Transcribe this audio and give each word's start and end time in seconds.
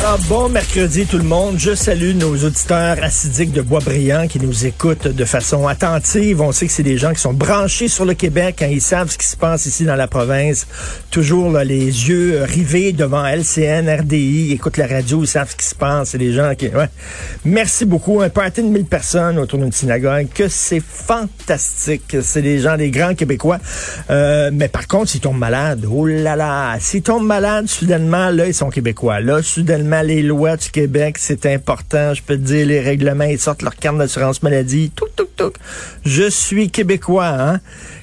Alors, 0.00 0.18
bon 0.28 0.48
mercredi 0.50 1.06
tout 1.06 1.16
le 1.16 1.24
monde. 1.24 1.54
Je 1.58 1.74
salue 1.74 2.14
nos 2.14 2.36
auditeurs 2.36 2.96
acidiques 3.02 3.52
de 3.52 3.62
Boisbriand 3.62 4.26
qui 4.26 4.38
nous 4.38 4.66
écoutent 4.66 5.08
de 5.08 5.24
façon 5.24 5.66
attentive. 5.66 6.42
On 6.42 6.52
sait 6.52 6.66
que 6.66 6.72
c'est 6.72 6.82
des 6.82 6.98
gens 6.98 7.12
qui 7.12 7.20
sont 7.20 7.32
branchés 7.32 7.88
sur 7.88 8.04
le 8.04 8.12
Québec 8.12 8.56
quand 8.58 8.66
ils 8.66 8.82
savent 8.82 9.10
ce 9.10 9.16
qui 9.16 9.26
se 9.26 9.36
passe 9.36 9.64
ici 9.64 9.84
dans 9.84 9.94
la 9.96 10.06
province. 10.06 10.66
Toujours 11.10 11.50
là, 11.50 11.64
les 11.64 11.86
yeux 11.86 12.42
rivés 12.42 12.92
devant 12.92 13.24
LCN, 13.24 13.88
RDI, 13.88 14.48
ils 14.48 14.52
écoutent 14.52 14.76
la 14.76 14.86
radio, 14.86 15.22
ils 15.22 15.26
savent 15.26 15.50
ce 15.50 15.56
qui 15.56 15.66
se 15.66 15.74
passe. 15.74 16.10
C'est 16.10 16.18
des 16.18 16.32
gens 16.32 16.54
qui... 16.54 16.68
Ouais. 16.68 16.88
Merci 17.46 17.86
beaucoup. 17.86 18.20
Un 18.20 18.28
party 18.28 18.62
de 18.62 18.68
1000 18.68 18.84
personnes 18.84 19.38
autour 19.38 19.58
d'une 19.58 19.72
synagogue. 19.72 20.26
Que 20.34 20.48
c'est 20.48 20.82
fantastique. 20.82 22.18
C'est 22.20 22.42
des 22.42 22.58
gens, 22.58 22.76
des 22.76 22.90
grands 22.90 23.14
Québécois. 23.14 23.58
Euh, 24.10 24.50
mais 24.52 24.68
par 24.68 24.86
contre, 24.86 25.10
s'ils 25.10 25.20
tombent 25.20 25.38
malades, 25.38 25.86
oh 25.90 26.06
là 26.06 26.36
là, 26.36 26.76
s'ils 26.78 27.02
tombent 27.02 27.26
malades, 27.26 27.68
soudainement, 27.68 28.28
là, 28.28 28.46
ils 28.48 28.54
sont 28.54 28.68
Québécois. 28.68 29.20
Là, 29.20 29.40
soudainement, 29.42 29.83
les 30.02 30.22
lois 30.22 30.56
du 30.56 30.70
Québec, 30.70 31.16
c'est 31.18 31.46
important. 31.46 32.14
Je 32.14 32.22
peux 32.22 32.36
te 32.36 32.42
dire, 32.42 32.66
les 32.66 32.80
règlements, 32.80 33.24
ils 33.24 33.38
sortent 33.38 33.62
leur 33.62 33.76
carte 33.76 33.98
d'assurance 33.98 34.42
maladie. 34.42 34.90
Tout, 34.94 35.08
tout, 35.16 35.28
tout. 35.36 35.52
Je 36.04 36.28
suis 36.28 36.70
Québécois, 36.70 37.26
hein? 37.28 37.60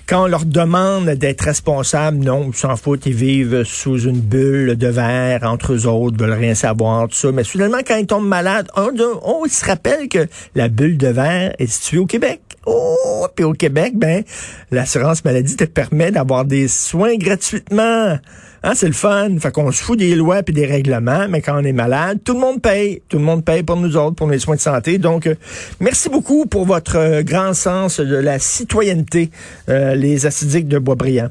Quand 0.07 0.23
on 0.23 0.27
leur 0.27 0.45
demande 0.45 1.09
d'être 1.11 1.41
responsables, 1.41 2.17
non, 2.17 2.49
ils 2.51 2.57
s'en 2.57 2.75
foutent, 2.75 3.05
ils 3.05 3.13
vivent 3.13 3.63
sous 3.63 3.97
une 4.01 4.19
bulle 4.19 4.75
de 4.75 4.87
verre 4.87 5.43
entre 5.43 5.73
eux 5.73 5.87
autres, 5.87 6.17
veulent 6.17 6.33
rien 6.33 6.53
savoir, 6.53 7.07
tout 7.07 7.15
ça. 7.15 7.31
Mais 7.31 7.45
soudainement, 7.45 7.79
quand 7.87 7.95
ils 7.95 8.07
tombent 8.07 8.27
malades, 8.27 8.67
on, 8.75 8.91
on 9.23 9.47
se 9.47 9.63
rappelle 9.63 10.09
que 10.09 10.27
la 10.53 10.67
bulle 10.67 10.97
de 10.97 11.07
verre 11.07 11.53
est 11.59 11.67
située 11.67 11.99
au 11.99 12.05
Québec. 12.05 12.41
Oh, 12.65 13.27
puis 13.33 13.45
au 13.45 13.53
Québec, 13.53 13.93
ben, 13.95 14.23
l'assurance 14.69 15.23
maladie 15.23 15.55
te 15.55 15.63
permet 15.63 16.11
d'avoir 16.11 16.45
des 16.45 16.67
soins 16.67 17.15
gratuitement. 17.15 18.17
Hein, 18.63 18.73
c'est 18.75 18.87
le 18.87 18.93
fun. 18.93 19.29
Fait 19.39 19.51
qu'on 19.51 19.71
se 19.71 19.81
fout 19.81 19.97
des 19.97 20.13
lois 20.15 20.43
puis 20.43 20.53
des 20.53 20.67
règlements, 20.67 21.27
mais 21.27 21.41
quand 21.41 21.59
on 21.59 21.63
est 21.63 21.73
malade, 21.73 22.19
tout 22.23 22.33
le 22.33 22.39
monde 22.39 22.61
paye. 22.61 23.01
Tout 23.09 23.17
le 23.17 23.23
monde 23.23 23.43
paye 23.43 23.63
pour 23.63 23.77
nous 23.77 23.97
autres, 23.97 24.15
pour 24.15 24.29
les 24.29 24.37
soins 24.37 24.55
de 24.55 24.61
santé. 24.61 24.99
Donc, 24.99 25.25
euh, 25.25 25.35
merci 25.79 26.09
beaucoup 26.09 26.45
pour 26.45 26.65
votre 26.65 26.97
euh, 26.97 27.23
grand 27.23 27.55
sens 27.55 27.99
de 27.99 28.15
la 28.15 28.37
citoyenneté, 28.37 29.31
euh, 29.69 29.95
les 29.95 30.27
acidiques 30.27 30.67
de 30.67 30.77
Boisbriand. 30.77 31.29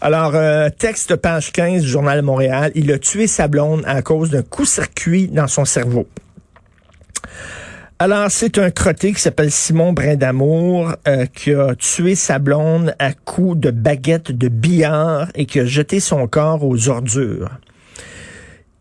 Alors, 0.00 0.34
texte 0.78 1.14
page 1.16 1.52
15 1.52 1.82
du 1.82 1.88
Journal 1.88 2.20
de 2.20 2.24
Montréal. 2.24 2.72
Il 2.74 2.90
a 2.90 2.98
tué 2.98 3.28
sa 3.28 3.46
blonde 3.46 3.82
à 3.86 4.02
cause 4.02 4.30
d'un 4.30 4.42
coup-circuit 4.42 5.28
dans 5.28 5.46
son 5.46 5.64
cerveau. 5.64 6.08
Alors, 8.04 8.32
c'est 8.32 8.58
un 8.58 8.72
crotté 8.72 9.12
qui 9.12 9.20
s'appelle 9.20 9.52
Simon 9.52 9.92
Brindamour 9.92 10.96
euh, 11.06 11.24
qui 11.26 11.54
a 11.54 11.76
tué 11.76 12.16
sa 12.16 12.40
blonde 12.40 12.96
à 12.98 13.12
coups 13.12 13.56
de 13.56 13.70
baguette 13.70 14.32
de 14.32 14.48
billard 14.48 15.28
et 15.36 15.46
qui 15.46 15.60
a 15.60 15.66
jeté 15.66 16.00
son 16.00 16.26
corps 16.26 16.64
aux 16.64 16.88
ordures. 16.88 17.48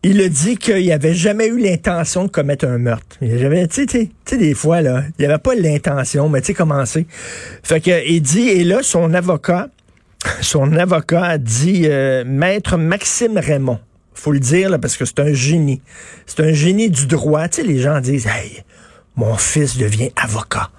Il 0.01 0.19
a 0.21 0.27
dit 0.27 0.57
qu'il 0.57 0.87
n'avait 0.87 1.13
jamais 1.13 1.45
eu 1.45 1.59
l'intention 1.59 2.23
de 2.23 2.31
commettre 2.31 2.65
un 2.65 2.79
meurtre. 2.79 3.17
Il 3.21 3.45
avait, 3.45 3.67
tu 3.67 3.85
sais, 3.87 4.09
des 4.39 4.55
fois, 4.55 4.81
là, 4.81 5.03
il 5.19 5.25
avait 5.25 5.37
pas 5.37 5.53
l'intention, 5.53 6.27
mais 6.27 6.41
tu 6.41 6.47
sais 6.47 6.53
comment 6.55 6.83
c'est. 6.87 7.05
Fait 7.61 7.79
que, 7.79 8.09
il 8.09 8.23
dit, 8.23 8.49
et 8.49 8.63
là, 8.63 8.79
son 8.81 9.13
avocat, 9.13 9.69
son 10.41 10.73
avocat 10.73 11.25
a 11.25 11.37
dit, 11.37 11.83
euh, 11.85 12.23
Maître 12.25 12.75
Maxime 12.75 13.37
Raymond, 13.37 13.77
faut 14.15 14.31
le 14.31 14.39
dire, 14.39 14.79
parce 14.79 14.97
que 14.97 15.05
c'est 15.05 15.19
un 15.19 15.31
génie. 15.31 15.83
C'est 16.25 16.39
un 16.39 16.53
génie 16.53 16.89
du 16.89 17.05
droit. 17.05 17.47
Tu 17.49 17.61
sais, 17.61 17.67
les 17.67 17.77
gens 17.77 17.99
disent, 17.99 18.25
hey, 18.25 18.63
mon 19.21 19.37
fils 19.37 19.77
devient 19.77 20.09
avocat. 20.15 20.71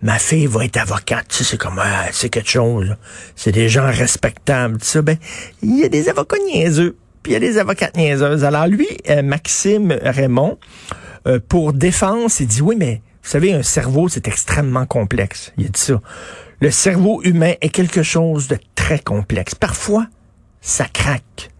Ma 0.00 0.18
fille 0.18 0.46
va 0.46 0.64
être 0.64 0.78
avocate. 0.78 1.26
Tu 1.28 1.36
sais, 1.36 1.44
c'est 1.44 1.58
comme, 1.58 1.78
ah, 1.78 2.06
c'est 2.10 2.30
quelque 2.30 2.48
chose. 2.48 2.96
C'est 3.36 3.52
des 3.52 3.68
gens 3.68 3.86
respectables. 3.86 4.78
Tu 4.78 4.86
sais, 4.86 5.02
ben, 5.02 5.18
il 5.62 5.78
y 5.78 5.84
a 5.84 5.90
des 5.90 6.08
avocats 6.08 6.38
niaiseux, 6.46 6.96
puis 7.22 7.32
il 7.32 7.34
y 7.34 7.36
a 7.36 7.40
des 7.40 7.58
avocates 7.58 7.94
niaiseuses. 7.94 8.44
Alors 8.44 8.66
lui, 8.66 8.88
euh, 9.10 9.22
Maxime 9.22 9.94
Raymond, 10.02 10.58
euh, 11.28 11.38
pour 11.46 11.74
défense, 11.74 12.40
il 12.40 12.46
dit, 12.46 12.62
oui, 12.62 12.76
mais 12.78 13.02
vous 13.22 13.28
savez, 13.28 13.52
un 13.52 13.62
cerveau, 13.62 14.08
c'est 14.08 14.26
extrêmement 14.26 14.86
complexe. 14.86 15.52
Il 15.58 15.70
dit 15.70 15.80
ça. 15.80 16.00
Le 16.60 16.70
cerveau 16.70 17.20
humain 17.24 17.52
est 17.60 17.68
quelque 17.68 18.02
chose 18.02 18.48
de 18.48 18.56
très 18.74 19.00
complexe. 19.00 19.54
Parfois, 19.54 20.06
ça 20.62 20.86
craque. 20.86 21.50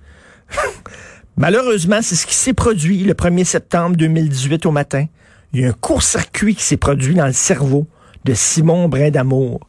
Malheureusement, 1.36 2.00
c'est 2.00 2.16
ce 2.16 2.26
qui 2.26 2.34
s'est 2.34 2.54
produit 2.54 3.04
le 3.04 3.12
1er 3.12 3.44
septembre 3.44 3.96
2018 3.96 4.64
au 4.64 4.70
matin 4.70 5.06
il 5.52 5.60
y 5.60 5.64
a 5.64 5.68
un 5.68 5.72
court-circuit 5.72 6.54
qui 6.54 6.62
s'est 6.62 6.76
produit 6.76 7.14
dans 7.14 7.26
le 7.26 7.32
cerveau 7.32 7.86
de 8.24 8.34
Simon 8.34 8.88
Brindamour. 8.88 9.60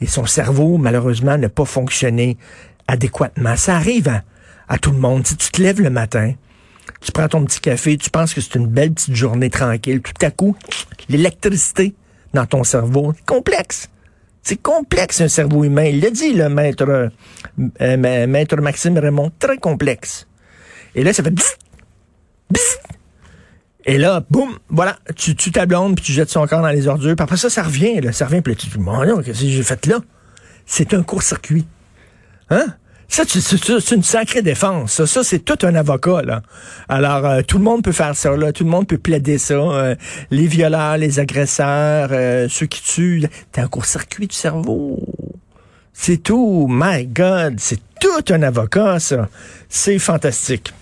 Et 0.00 0.06
son 0.06 0.26
cerveau, 0.26 0.76
malheureusement, 0.78 1.36
n'a 1.38 1.48
pas 1.48 1.64
fonctionné 1.64 2.36
adéquatement. 2.86 3.56
Ça 3.56 3.76
arrive 3.76 4.22
à, 4.68 4.78
tout 4.78 4.92
le 4.92 4.98
monde. 4.98 5.26
Si 5.26 5.36
tu 5.36 5.50
te 5.50 5.62
lèves 5.62 5.80
le 5.80 5.90
matin, 5.90 6.34
tu 7.00 7.12
prends 7.12 7.28
ton 7.28 7.44
petit 7.44 7.60
café, 7.60 7.96
tu 7.96 8.10
penses 8.10 8.34
que 8.34 8.40
c'est 8.40 8.54
une 8.54 8.66
belle 8.66 8.92
petite 8.92 9.14
journée 9.14 9.50
tranquille. 9.50 10.00
Tout 10.00 10.24
à 10.24 10.30
coup, 10.30 10.56
l'électricité 11.08 11.94
dans 12.34 12.46
ton 12.46 12.62
cerveau, 12.62 13.14
complexe. 13.24 13.88
C'est 14.42 14.62
complexe 14.62 15.20
un 15.20 15.28
cerveau 15.28 15.64
humain. 15.64 15.84
Il 15.84 16.00
l'a 16.00 16.10
dit, 16.10 16.34
le 16.34 16.48
maître, 16.48 17.10
euh, 17.80 18.26
maître 18.26 18.56
Maxime 18.60 18.98
Raymond, 18.98 19.32
très 19.38 19.56
complexe. 19.56 20.28
Et 20.94 21.02
là, 21.02 21.12
ça 21.12 21.22
fait 21.24 21.34
et 23.88 23.98
là, 23.98 24.20
boum, 24.28 24.58
voilà, 24.68 24.98
tu 25.14 25.36
tues 25.36 25.52
ta 25.52 25.64
puis 25.64 25.94
tu 26.02 26.12
jettes 26.12 26.28
son 26.28 26.44
corps 26.46 26.60
dans 26.60 26.68
les 26.68 26.88
ordures. 26.88 27.14
Puis 27.14 27.22
après 27.22 27.36
ça, 27.36 27.48
ça 27.48 27.62
revient, 27.62 28.00
là, 28.00 28.10
ça 28.10 28.26
revient, 28.26 28.42
puis 28.42 28.52
là, 28.52 28.58
tu 28.58 28.66
dis, 28.66 28.78
non, 28.80 29.22
qu'est-ce 29.22 29.42
que 29.42 29.48
j'ai 29.48 29.62
fait 29.62 29.86
là? 29.86 30.00
C'est 30.66 30.92
un 30.92 31.04
court-circuit. 31.04 31.64
Hein? 32.50 32.66
Ça, 33.08 33.22
c'est 33.28 33.94
une 33.94 34.02
sacrée 34.02 34.42
défense. 34.42 35.04
Ça, 35.04 35.22
c'est 35.22 35.38
tout 35.38 35.64
un 35.64 35.76
avocat, 35.76 36.22
là. 36.22 36.42
Alors, 36.88 37.24
euh, 37.24 37.42
tout 37.42 37.58
le 37.58 37.64
monde 37.64 37.84
peut 37.84 37.92
faire 37.92 38.16
ça, 38.16 38.36
là. 38.36 38.52
Tout 38.52 38.64
le 38.64 38.70
monde 38.70 38.88
peut 38.88 38.98
plaider 38.98 39.38
ça. 39.38 39.54
Euh, 39.54 39.94
les 40.32 40.48
violeurs, 40.48 40.96
les 40.98 41.20
agresseurs, 41.20 42.08
euh, 42.10 42.48
ceux 42.50 42.66
qui 42.66 42.82
tuent. 42.82 43.28
T'as 43.52 43.62
un 43.62 43.68
court-circuit 43.68 44.26
du 44.26 44.34
cerveau. 44.34 44.98
C'est 45.92 46.18
tout. 46.18 46.66
My 46.68 47.06
God. 47.06 47.54
C'est 47.58 47.78
tout 48.00 48.32
un 48.32 48.42
avocat, 48.42 48.98
ça. 48.98 49.28
C'est 49.68 50.00
fantastique. 50.00 50.74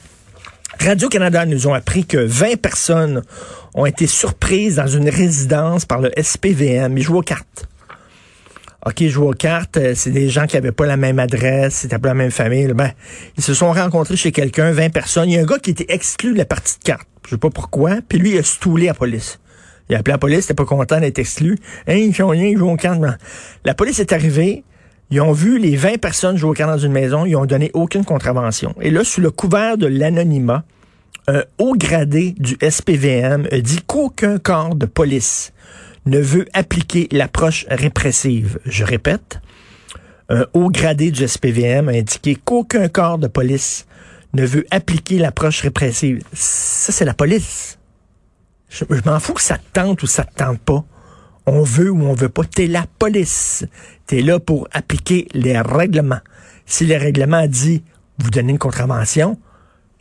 Radio-Canada 0.84 1.46
nous 1.46 1.66
ont 1.66 1.72
appris 1.72 2.04
que 2.04 2.18
20 2.18 2.60
personnes 2.60 3.22
ont 3.74 3.86
été 3.86 4.06
surprises 4.06 4.76
dans 4.76 4.86
une 4.86 5.08
résidence 5.08 5.86
par 5.86 6.00
le 6.00 6.10
SPVM. 6.20 6.98
Ils 6.98 7.02
jouent 7.02 7.16
aux 7.16 7.22
cartes. 7.22 7.66
OK, 8.84 9.00
ils 9.00 9.08
jouent 9.08 9.30
aux 9.30 9.32
cartes. 9.32 9.78
Euh, 9.78 9.94
c'est 9.94 10.10
des 10.10 10.28
gens 10.28 10.46
qui 10.46 10.56
n'avaient 10.56 10.72
pas 10.72 10.84
la 10.84 10.98
même 10.98 11.18
adresse, 11.18 11.76
c'était 11.76 11.98
pas 11.98 12.08
la 12.08 12.14
même 12.14 12.30
famille. 12.30 12.66
Ben, 12.74 12.90
ils 13.38 13.42
se 13.42 13.54
sont 13.54 13.72
rencontrés 13.72 14.16
chez 14.16 14.30
quelqu'un, 14.30 14.72
20 14.72 14.90
personnes. 14.90 15.30
Il 15.30 15.36
y 15.36 15.38
a 15.38 15.40
un 15.40 15.46
gars 15.46 15.58
qui 15.58 15.70
était 15.70 15.86
exclu 15.88 16.34
de 16.34 16.38
la 16.38 16.44
partie 16.44 16.78
de 16.78 16.84
cartes. 16.84 17.08
Je 17.24 17.30
sais 17.30 17.38
pas 17.38 17.48
pourquoi. 17.48 18.00
Puis 18.06 18.18
lui, 18.18 18.32
il 18.32 18.38
a 18.38 18.42
stoulé 18.42 18.86
la 18.86 18.94
police. 18.94 19.40
Il 19.88 19.96
a 19.96 20.00
appelé 20.00 20.12
la 20.12 20.18
police, 20.18 20.40
il 20.40 20.44
était 20.44 20.54
pas 20.54 20.66
content 20.66 21.00
d'être 21.00 21.18
exclu. 21.18 21.56
Hein, 21.86 21.94
ils 21.94 22.14
font 22.14 22.28
rien, 22.28 22.44
ils 22.44 22.58
jouent 22.58 22.70
aux 22.70 22.76
cartes. 22.76 23.00
La 23.64 23.72
police 23.72 24.00
est 24.00 24.12
arrivée. 24.12 24.64
Ils 25.10 25.20
ont 25.22 25.32
vu 25.32 25.58
les 25.58 25.76
20 25.76 25.98
personnes 25.98 26.36
jouer 26.36 26.50
au 26.50 26.54
cartes 26.54 26.70
dans 26.72 26.78
une 26.78 26.92
maison, 26.92 27.24
ils 27.24 27.36
ont 27.36 27.46
donné 27.46 27.70
aucune 27.72 28.04
contravention. 28.04 28.74
Et 28.80 28.90
là, 28.90 29.04
sous 29.04 29.20
le 29.20 29.30
couvert 29.30 29.78
de 29.78 29.86
l'anonymat, 29.86 30.64
un 31.26 31.42
haut 31.58 31.74
gradé 31.76 32.34
du 32.38 32.56
SPVM 32.60 33.46
a 33.50 33.60
dit 33.60 33.80
qu'aucun 33.86 34.38
corps 34.38 34.74
de 34.74 34.86
police 34.86 35.52
ne 36.06 36.18
veut 36.18 36.46
appliquer 36.52 37.08
l'approche 37.12 37.64
répressive. 37.68 38.58
Je 38.66 38.84
répète, 38.84 39.40
un 40.28 40.46
haut 40.52 40.70
gradé 40.70 41.10
du 41.10 41.26
SPVM 41.26 41.88
a 41.88 41.92
indiqué 41.92 42.36
qu'aucun 42.36 42.88
corps 42.88 43.18
de 43.18 43.26
police 43.26 43.86
ne 44.34 44.44
veut 44.44 44.66
appliquer 44.70 45.18
l'approche 45.18 45.62
répressive. 45.62 46.22
Ça, 46.32 46.92
c'est 46.92 47.04
la 47.04 47.14
police. 47.14 47.78
Je, 48.68 48.84
m'en 49.06 49.20
fous 49.20 49.34
que 49.34 49.42
ça 49.42 49.56
te 49.56 49.72
tente 49.72 50.02
ou 50.02 50.06
ça 50.06 50.24
te 50.24 50.34
tente 50.34 50.58
pas. 50.58 50.84
On 51.46 51.62
veut 51.62 51.90
ou 51.90 52.02
on 52.02 52.14
veut 52.14 52.28
pas. 52.28 52.44
T'es 52.44 52.66
la 52.66 52.86
police. 52.98 53.64
T'es 54.06 54.20
là 54.20 54.40
pour 54.40 54.68
appliquer 54.72 55.28
les 55.32 55.58
règlements. 55.58 56.20
Si 56.66 56.84
le 56.84 56.96
règlement 56.96 57.46
dit 57.46 57.82
vous 58.18 58.30
donnez 58.30 58.52
une 58.52 58.58
contravention, 58.58 59.38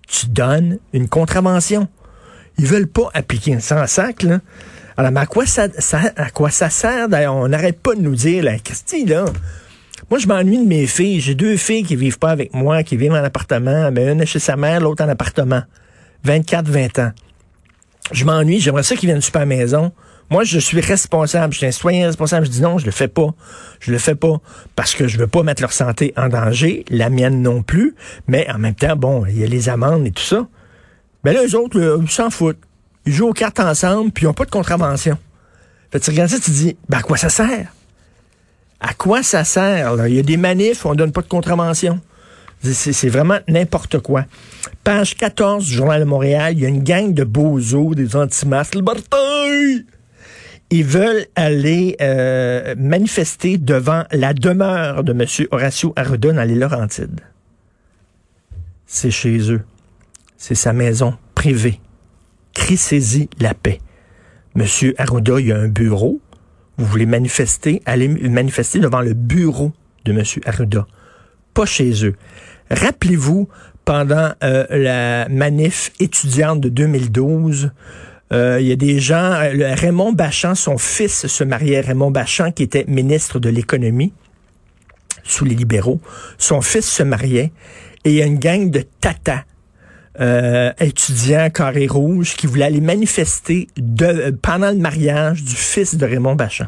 tu 0.08 0.28
donnes 0.28 0.80
une 0.94 1.08
contravention. 1.08 1.88
Ils 2.58 2.68
veulent 2.68 2.88
pas 2.88 3.10
appliquer 3.14 3.56
un 3.56 3.60
sans 3.60 3.88
sac, 3.88 4.24
là. 4.24 4.40
Alors, 4.96 5.12
mais 5.12 5.22
à 5.22 5.26
quoi 5.26 5.46
ça, 5.46 5.68
à 6.16 6.30
quoi 6.30 6.52
ça 6.52 6.70
sert? 6.70 7.10
D'ailleurs, 7.10 7.36
on 7.36 7.48
n'arrête 7.48 7.80
pas 7.80 7.96
de 7.96 8.02
nous 8.02 8.16
dire, 8.16 8.44
la 8.44 8.60
Christy, 8.60 9.06
là. 9.06 9.26
Moi, 10.10 10.20
je 10.20 10.28
m'ennuie 10.28 10.60
de 10.60 10.68
mes 10.68 10.86
filles. 10.86 11.20
J'ai 11.20 11.34
deux 11.34 11.58
filles 11.58 11.84
qui 11.84 11.96
vivent 11.96 12.20
pas 12.20 12.30
avec 12.30 12.54
moi, 12.54 12.84
qui 12.84 12.98
vivent 12.98 13.14
en 13.14 13.24
appartement. 13.24 13.90
Mais 13.92 14.12
une 14.12 14.22
est 14.22 14.26
chez 14.26 14.40
sa 14.40 14.56
mère, 14.56 14.82
l'autre 14.82 15.04
en 15.04 15.10
appartement. 15.10 15.64
24, 16.24 16.68
20 16.68 17.00
ans. 17.00 17.12
Je 18.12 18.26
m'ennuie. 18.26 18.60
J'aimerais 18.60 18.84
ça 18.84 18.96
qu'ils 18.96 19.08
viennent 19.08 19.22
super 19.22 19.42
à 19.42 19.46
la 19.46 19.56
maison. 19.56 19.92
Moi, 20.30 20.44
je 20.44 20.60
suis 20.60 20.80
responsable. 20.80 21.54
Je 21.54 21.60
suis 21.60 21.68
un 21.68 21.72
citoyen 21.72 22.08
responsable. 22.08 22.46
Je 22.46 22.52
dis 22.52 22.62
non, 22.62 22.78
je 22.78 22.86
le 22.86 22.92
fais 22.92 23.08
pas. 23.08 23.34
Je 23.80 23.92
le 23.92 23.98
fais 23.98 24.16
pas 24.16 24.38
parce 24.76 24.96
que 24.96 25.08
je 25.08 25.18
veux 25.18 25.28
pas 25.28 25.44
mettre 25.44 25.62
leur 25.62 25.74
santé 25.74 26.14
en 26.18 26.30
danger, 26.30 26.86
la 26.90 27.10
mienne 27.10 27.42
non 27.42 27.62
plus. 27.62 27.96
Mais 28.28 28.50
en 28.50 28.58
même 28.58 28.76
temps, 28.76 28.96
bon, 28.96 29.26
il 29.26 29.40
y 29.40 29.44
a 29.44 29.48
les 29.48 29.70
amendes 29.70 30.08
et 30.08 30.12
tout 30.12 30.24
ça. 30.24 30.48
Mais 31.24 31.34
là, 31.34 31.46
eux 31.46 31.56
autres, 31.56 32.00
ils 32.02 32.12
s'en 32.12 32.30
foutent. 32.30 32.60
Ils 33.06 33.14
jouent 33.14 33.28
aux 33.28 33.34
cartes 33.34 33.60
ensemble, 33.60 34.12
puis 34.12 34.24
ils 34.24 34.28
n'ont 34.28 34.34
pas 34.34 34.46
de 34.46 34.52
contravention. 34.52 35.18
Fait 35.92 36.00
tu 36.00 36.10
regardes 36.10 36.32
ça, 36.32 36.40
tu 36.40 36.52
dis, 36.52 36.78
ben, 36.90 37.00
à 37.00 37.02
quoi 37.02 37.18
ça 37.18 37.30
sert? 37.30 37.68
À 38.80 38.94
quoi 38.94 39.24
ça 39.24 39.44
sert? 39.44 40.08
Il 40.08 40.16
y 40.16 40.20
a 40.20 40.24
des 40.24 40.38
manifs, 40.38 40.86
on 40.86 40.96
donne 40.96 41.12
pas 41.12 41.22
de 41.22 41.28
contravention. 41.28 42.00
C'est 42.64 43.10
vraiment 43.10 43.40
n'importe 43.50 44.00
quoi. 44.00 44.26
Page 44.86 45.16
14 45.18 45.66
du 45.66 45.74
Journal 45.74 46.00
de 46.00 46.06
Montréal, 46.06 46.54
il 46.54 46.62
y 46.62 46.66
a 46.66 46.70
une 46.70 46.84
gang 46.84 47.14
de 47.14 47.26
bozos, 47.26 47.94
des 47.94 48.16
anti-masques. 48.16 48.78
Ils 50.74 50.84
veulent 50.84 51.26
aller 51.36 51.96
euh, 52.02 52.76
manifester 52.78 53.58
devant 53.58 54.04
la 54.12 54.34
demeure 54.34 55.04
de 55.04 55.12
M. 55.12 55.48
Horacio 55.52 55.94
Arruda 55.96 56.34
dans 56.34 56.44
les 56.44 56.56
Laurentides. 56.56 57.22
C'est 58.86 59.12
chez 59.12 59.52
eux. 59.52 59.62
C'est 60.36 60.56
sa 60.56 60.74
maison 60.74 61.16
privée 61.36 61.80
crissez 62.54 63.30
la 63.40 63.54
paix. 63.54 63.80
Monsieur 64.56 64.94
Arruda, 64.98 65.40
il 65.40 65.48
y 65.48 65.52
a 65.52 65.58
un 65.58 65.68
bureau. 65.68 66.22
Vous 66.78 66.86
voulez 66.86 67.06
manifester, 67.06 67.82
allez 67.86 68.08
manifester 68.08 68.80
devant 68.80 69.02
le 69.02 69.14
bureau 69.14 69.74
de 70.06 70.14
Monsieur 70.14 70.42
Arruda, 70.46 70.88
pas 71.54 71.66
chez 71.66 72.06
eux. 72.06 72.16
Rappelez-vous, 72.72 73.48
pendant 73.86 74.32
euh, 74.44 74.66
la 74.70 75.30
manif 75.30 75.92
étudiante 76.00 76.62
de 76.62 76.70
2012, 76.70 77.72
euh, 78.34 78.60
il 78.60 78.68
y 78.68 78.72
a 78.72 78.76
des 78.76 79.00
gens, 79.00 79.34
euh, 79.34 79.76
Raymond 79.76 80.12
Bachand, 80.12 80.56
son 80.56 80.78
fils 80.78 81.28
se 81.28 81.44
mariait, 81.44 81.82
Raymond 81.82 82.12
Bachand, 82.12 82.52
qui 82.52 82.64
était 82.64 82.86
ministre 82.88 83.40
de 83.40 83.50
l'économie 83.50 84.14
sous 85.24 85.46
les 85.46 85.56
libéraux. 85.56 86.02
Son 86.38 86.62
fils 86.62 86.86
se 86.86 87.04
mariait 87.04 87.52
et 88.04 88.12
il 88.12 88.16
y 88.16 88.22
a 88.22 88.26
une 88.26 88.40
gang 88.40 88.70
de 88.70 88.84
tatas 89.00 89.44
euh, 90.20 90.72
étudiant 90.80 91.50
carré 91.50 91.88
rouge 91.88 92.36
qui 92.36 92.48
voulait 92.48 92.66
aller 92.66 92.82
manifester 92.82 93.68
de, 93.78 94.32
pendant 94.42 94.72
le 94.72 94.78
mariage 94.78 95.44
du 95.44 95.56
fils 95.56 95.96
de 95.96 96.06
Raymond 96.06 96.36
Bachand. 96.36 96.68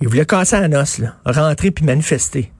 Il 0.00 0.08
voulait 0.08 0.24
casser 0.24 0.56
un 0.56 0.72
os, 0.72 0.98
là, 0.98 1.16
rentrer 1.26 1.70
puis 1.70 1.84
manifester. 1.84 2.50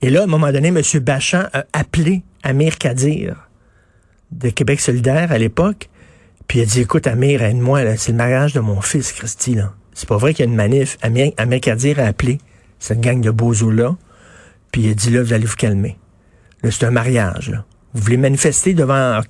Et 0.00 0.10
là, 0.10 0.22
à 0.22 0.24
un 0.24 0.26
moment 0.26 0.50
donné, 0.50 0.68
M. 0.68 0.80
Bachand 1.00 1.44
a 1.52 1.64
appelé 1.72 2.22
Amir 2.42 2.78
Kadir 2.78 3.48
de 4.32 4.48
Québec 4.48 4.80
solidaire 4.80 5.30
à 5.30 5.38
l'époque, 5.38 5.90
puis 6.46 6.58
il 6.58 6.62
a 6.62 6.64
dit, 6.64 6.80
écoute, 6.80 7.06
Amir, 7.06 7.42
aide-moi, 7.42 7.96
c'est 7.96 8.12
le 8.12 8.18
mariage 8.18 8.52
de 8.52 8.60
mon 8.60 8.80
fils, 8.80 9.12
Christy, 9.12 9.54
là. 9.54 9.72
C'est 9.94 10.08
pas 10.08 10.16
vrai 10.16 10.32
qu'il 10.32 10.44
y 10.44 10.48
a 10.48 10.50
une 10.50 10.56
manif. 10.56 10.96
Amir, 11.02 11.32
Amir 11.36 11.60
Kadir 11.60 11.98
a 12.00 12.04
appelé 12.04 12.38
cette 12.78 13.00
gang 13.00 13.20
de 13.20 13.30
bozos-là, 13.30 13.96
puis 14.70 14.82
il 14.82 14.90
a 14.90 14.94
dit, 14.94 15.10
là, 15.10 15.22
vous 15.22 15.32
allez 15.32 15.44
vous 15.44 15.56
calmer. 15.56 15.98
Là, 16.62 16.70
c'est 16.70 16.84
un 16.84 16.90
mariage, 16.90 17.50
là. 17.50 17.64
Vous 17.94 18.02
voulez 18.02 18.16
manifester 18.16 18.72
devant... 18.74 19.20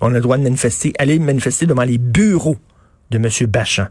On 0.00 0.08
a 0.08 0.14
le 0.14 0.20
droit 0.20 0.36
de 0.36 0.42
manifester. 0.42 0.92
Allez 0.98 1.20
manifester 1.20 1.66
devant 1.66 1.84
les 1.84 1.98
bureaux 1.98 2.56
de 3.10 3.18
M. 3.18 3.28
Bachand. 3.48 3.86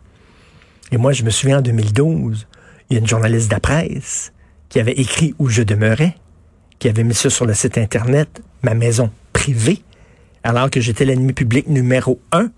Et 0.92 0.98
moi, 0.98 1.14
je 1.14 1.24
me 1.24 1.30
souviens 1.30 1.60
en 1.60 1.62
2012, 1.62 2.48
il 2.90 2.94
y 2.94 2.98
a 2.98 3.00
une 3.00 3.08
journaliste 3.08 3.48
de 3.48 3.54
la 3.54 3.62
presse 3.62 4.34
qui 4.68 4.82
avait 4.82 4.92
écrit 4.92 5.34
où 5.40 5.48
je 5.48 5.62
demeurais, 5.62 6.16
qui 6.80 6.90
avait 6.90 7.06
mis 7.06 7.14
ça 7.14 7.30
sur 7.30 7.46
le 7.46 7.54
site 7.54 7.78
Internet, 7.78 8.42
ma 8.64 8.74
maison 8.74 9.10
privée, 9.32 9.82
alors 10.44 10.70
que 10.70 10.80
j'étais 10.80 11.06
l'ennemi 11.06 11.34
public 11.34 11.68
numéro 11.68 12.22
un. 12.32 12.52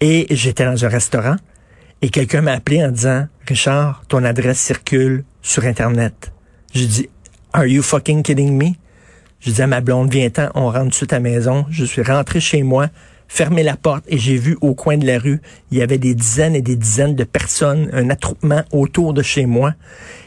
Et 0.00 0.26
j'étais 0.30 0.64
dans 0.64 0.84
un 0.84 0.88
restaurant 0.88 1.36
et 2.02 2.08
quelqu'un 2.08 2.40
m'a 2.40 2.52
appelé 2.52 2.82
en 2.82 2.90
disant, 2.90 3.26
Richard, 3.46 4.02
ton 4.08 4.24
adresse 4.24 4.58
circule 4.58 5.24
sur 5.42 5.64
Internet. 5.64 6.32
J'ai 6.72 6.86
dit, 6.86 7.08
Are 7.52 7.66
you 7.66 7.82
fucking 7.82 8.22
kidding 8.22 8.56
me? 8.56 8.72
Je 9.40 9.50
disais 9.50 9.64
à 9.64 9.66
ma 9.66 9.80
blonde, 9.80 10.10
viens-t'en, 10.10 10.50
on 10.54 10.66
rentre 10.66 10.84
tout 10.84 10.88
de 10.88 10.94
suite 10.94 11.12
à 11.12 11.16
la 11.16 11.20
maison. 11.20 11.66
Je 11.70 11.84
suis 11.84 12.02
rentré 12.02 12.40
chez 12.40 12.62
moi, 12.62 12.88
fermé 13.30 13.62
la 13.62 13.76
porte 13.76 14.04
et 14.08 14.18
j'ai 14.18 14.36
vu 14.36 14.58
au 14.60 14.74
coin 14.74 14.98
de 14.98 15.06
la 15.06 15.16
rue, 15.16 15.40
il 15.70 15.78
y 15.78 15.82
avait 15.82 15.98
des 15.98 16.16
dizaines 16.16 16.56
et 16.56 16.62
des 16.62 16.74
dizaines 16.74 17.14
de 17.14 17.22
personnes, 17.22 17.88
un 17.92 18.10
attroupement 18.10 18.62
autour 18.72 19.14
de 19.14 19.22
chez 19.22 19.46
moi. 19.46 19.72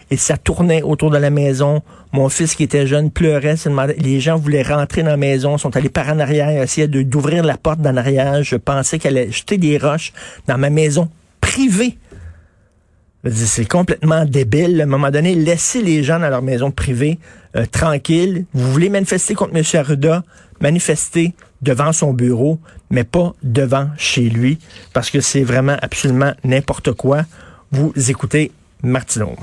Et 0.10 0.16
ça 0.16 0.38
tournait 0.38 0.82
autour 0.82 1.12
de 1.12 1.18
la 1.18 1.30
maison. 1.30 1.82
Mon 2.14 2.30
fils 2.30 2.56
qui 2.56 2.64
était 2.64 2.88
jeune 2.88 3.12
pleurait, 3.12 3.56
les 3.98 4.22
gens 4.22 4.38
voulaient 4.38 4.64
rentrer 4.64 5.04
dans 5.04 5.10
la 5.10 5.18
maison, 5.18 5.58
sont 5.58 5.76
allés 5.76 5.90
par 5.90 6.08
en 6.08 6.20
arrière, 6.20 6.50
essayaient 6.50 6.88
d'ouvrir 6.88 7.44
la 7.44 7.58
porte 7.58 7.82
d'en 7.82 7.98
arrière. 7.98 8.42
Je 8.42 8.56
pensais 8.56 9.00
qu'elle 9.00 9.18
allait 9.18 9.32
jeter 9.32 9.58
des 9.58 9.78
roches 9.78 10.14
dans 10.48 10.58
ma 10.58 10.70
maison 10.70 11.10
privée. 11.42 11.98
C'est 13.30 13.68
complètement 13.68 14.24
débile. 14.24 14.80
À 14.80 14.84
un 14.86 14.88
moment 14.88 15.12
donné, 15.12 15.36
laissez 15.36 15.82
les 15.82 16.04
gens 16.04 16.20
dans 16.20 16.30
leur 16.30 16.42
maison 16.42 16.72
privée 16.72 17.20
euh, 17.58 17.66
tranquille. 17.70 18.46
Vous 18.54 18.72
voulez 18.72 18.90
manifester 18.90 19.34
contre 19.34 19.56
M. 19.56 19.64
Arruda, 19.74 20.24
manifestez 20.64 21.34
devant 21.62 21.94
son 21.94 22.14
bureau, 22.14 22.60
mais 22.90 23.04
pas 23.04 23.34
devant 23.44 23.90
chez 23.98 24.30
lui, 24.30 24.58
parce 24.94 25.12
que 25.12 25.22
c'est 25.22 25.44
vraiment 25.44 25.78
absolument 25.82 26.34
n'importe 26.44 26.94
quoi. 26.94 27.24
Vous 27.72 27.94
écoutez 28.10 28.52
Martineau. 28.82 29.36